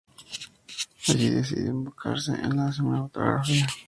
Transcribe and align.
Allí 1.09 1.29
decidió 1.29 1.69
embarcarse 1.69 2.31
en 2.31 2.57
la 2.57 2.71
cinematografía. 2.73 3.67